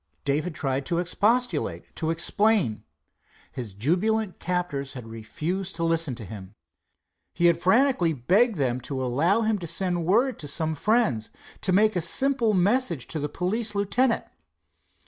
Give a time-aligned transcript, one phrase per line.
[0.25, 2.83] Dave had tried to expostulate, to explain.
[3.51, 6.55] His jubilant captors had refused to listen to him.
[7.35, 11.29] He had frantically begged of them to allow him to send word to some friends,
[11.61, 14.25] to take a simple message to the police lieutenant.